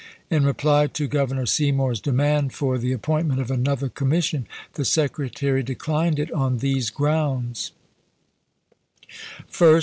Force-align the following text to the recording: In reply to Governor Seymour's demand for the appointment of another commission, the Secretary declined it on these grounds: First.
In 0.31 0.43
reply 0.43 0.87
to 0.87 1.05
Governor 1.07 1.45
Seymour's 1.45 1.99
demand 2.01 2.53
for 2.53 2.79
the 2.79 2.91
appointment 2.91 3.39
of 3.39 3.51
another 3.51 3.87
commission, 3.87 4.47
the 4.73 4.83
Secretary 4.83 5.61
declined 5.61 6.17
it 6.17 6.31
on 6.31 6.57
these 6.57 6.89
grounds: 6.89 7.71
First. 9.47 9.79